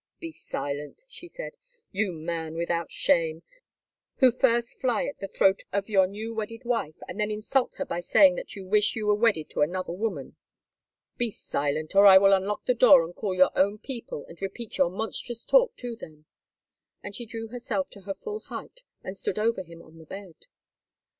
[0.19, 1.57] "Be silent," she said,
[1.91, 3.43] "you man without shame,
[4.15, 7.85] who first fly at the throat of your new wedded wife and then insult her
[7.85, 10.37] by saying that you wish you were wedded to another woman.
[11.17, 14.79] Be silent, or I will unlock the door and call your own people and repeat
[14.79, 16.25] your monstrous talk to them."
[17.03, 20.47] And she drew herself to her full height and stood over him on the bed.